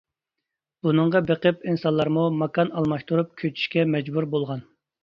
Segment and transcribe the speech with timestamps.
[0.87, 4.69] بۇنىڭغا بېقىپ ئىنسانلارمۇ ماكان ئالماشتۇرۇپ كۆچۈشكە مەجبۇر بولغان.